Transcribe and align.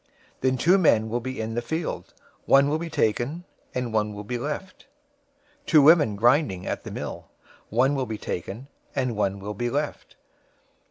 024:040 0.39 0.41
Then 0.41 0.57
two 0.57 0.77
men 0.79 1.09
will 1.09 1.19
be 1.19 1.39
in 1.39 1.53
the 1.53 1.61
field: 1.61 2.15
one 2.47 2.69
will 2.69 2.79
be 2.79 2.89
taken 2.89 3.43
and 3.75 3.93
one 3.93 4.15
will 4.15 4.23
be 4.23 4.39
left; 4.39 4.87
024:041 5.65 5.65
two 5.67 5.81
women 5.83 6.15
grinding 6.15 6.65
at 6.65 6.83
the 6.83 6.89
mill, 6.89 7.29
one 7.69 7.93
will 7.93 8.07
be 8.07 8.17
taken 8.17 8.67
and 8.95 9.15
one 9.15 9.39
will 9.39 9.53
be 9.53 9.69
left. 9.69 10.15